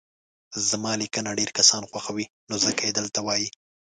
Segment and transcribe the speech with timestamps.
[0.69, 3.49] زما ليکنه ډير کسان خوښوي نو ځکه يي دلته وايي